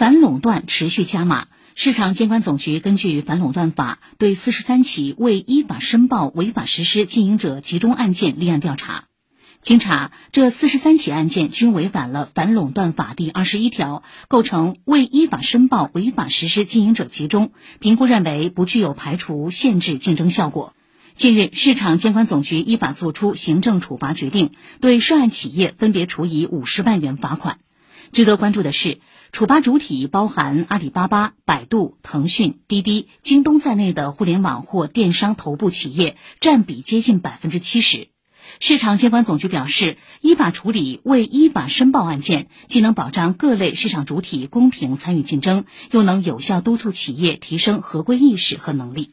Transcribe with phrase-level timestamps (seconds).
[0.00, 9.04] 反垄断持续加码，市场监管总局根据《反垄断法》对四十三起未依法申报违法实施经营者集中案件立案调查。
[9.60, 17.52] 经查，这四十三起案件均违反了《反垄断法》第二十一条，构成未依法申报违法实施经营者集中。
[17.78, 20.72] 评估认为不具有排除、限制竞争效果。
[21.12, 27.58] 近日，市场监管总局依法作出行政处罚决定，对涉案企业分别处以五十万元罚款。
[28.12, 29.00] 值得关注的是，
[29.32, 38.08] 处罚主体包含阿里巴巴、百度、腾讯、滴滴、京东在内的互联网或电商头部企业，占比接近百分之七十。
[38.58, 49.12] 市场监管总局表示，依法处理未依法申报案件，既能保障各类市场主体公平参与竞争，又能有效督促企业提升合规意识和能力。